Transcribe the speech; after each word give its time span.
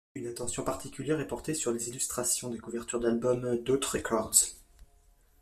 Une 0.15 0.25
attention 0.25 0.63
particulière 0.63 1.19
est 1.19 1.27
portée 1.27 1.53
sur 1.53 1.71
les 1.71 1.89
illustrations 1.89 2.49
des 2.49 2.57
couvertures 2.57 2.99
d'albums 2.99 3.57
d'Aut 3.61 3.79
Records. 3.93 4.55